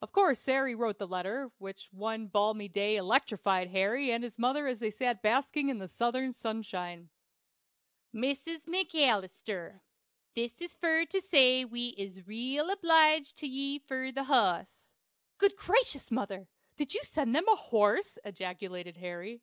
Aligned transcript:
Of 0.00 0.12
course 0.12 0.38
Sary 0.40 0.74
wrote 0.74 0.96
the 0.96 1.06
letter, 1.06 1.52
which 1.58 1.92
one 1.92 2.26
balmy 2.26 2.68
day 2.68 2.96
electrified 2.96 3.68
Harry 3.68 4.10
and 4.10 4.24
his 4.24 4.38
mother 4.38 4.66
as 4.66 4.78
they 4.78 4.90
sat 4.90 5.20
basking 5.20 5.68
in 5.68 5.86
Southern 5.88 6.32
sunshine: 6.32 7.10
"MIS 8.14 8.42
MACALLISTUR: 8.66 9.82
This 10.34 10.54
is 10.58 10.74
fur 10.74 11.04
to 11.04 11.20
say 11.20 11.66
wee 11.66 11.88
is 11.98 12.26
reel 12.26 12.70
obliged 12.70 13.36
to 13.40 13.46
ye 13.46 13.78
fur 13.78 14.10
the 14.10 14.24
HOSS." 14.24 14.90
"Good 15.36 15.54
gracious, 15.56 16.10
mother! 16.10 16.48
Did 16.78 16.94
you 16.94 17.02
send 17.04 17.34
them 17.36 17.46
a 17.46 17.54
horse?" 17.56 18.18
ejaculated 18.24 18.96
Harry. 18.96 19.42